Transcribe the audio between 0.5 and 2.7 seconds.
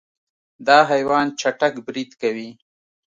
دا حیوان چټک برید کوي.